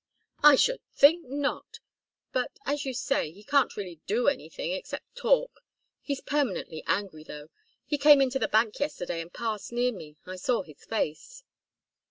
"I 0.41 0.55
should 0.55 0.81
think 0.95 1.27
not! 1.29 1.77
But 2.33 2.57
as 2.65 2.85
you 2.85 2.93
say, 2.95 3.29
he 3.29 3.43
can't 3.43 3.77
really 3.77 3.99
do 4.07 4.27
anything 4.27 4.71
except 4.71 5.15
talk. 5.15 5.59
He's 6.01 6.21
permanently 6.21 6.83
angry, 6.87 7.23
though. 7.23 7.49
He 7.85 7.99
came 7.99 8.19
into 8.19 8.39
the 8.39 8.47
bank 8.47 8.79
yesterday 8.79 9.21
and 9.21 9.31
passed 9.31 9.71
near 9.71 9.91
me. 9.91 10.17
I 10.25 10.37
saw 10.37 10.63
his 10.63 10.83
face." 10.85 11.43